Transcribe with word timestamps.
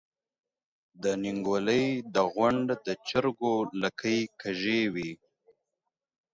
د 1.03 1.05
نينګوَلۍ 1.23 1.85
د 2.15 2.17
غونډ 2.33 2.67
د 2.85 2.87
چرګو 3.07 3.55
لکۍ 3.81 4.19
کږې 4.41 4.81
وي۔ 4.93 5.11